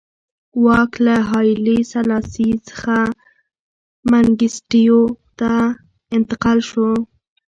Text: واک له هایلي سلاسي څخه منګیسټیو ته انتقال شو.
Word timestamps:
واک 0.63 0.91
له 1.05 1.15
هایلي 1.29 1.79
سلاسي 1.93 2.49
څخه 2.67 2.95
منګیسټیو 4.11 5.01
ته 5.39 5.51
انتقال 6.15 6.59
شو. 6.69 6.89